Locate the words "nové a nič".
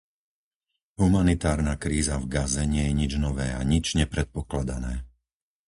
3.25-3.85